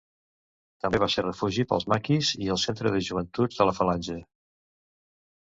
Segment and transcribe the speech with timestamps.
[0.85, 4.19] També va ser refugi pels maquis i centre de Joventuts de la Falange.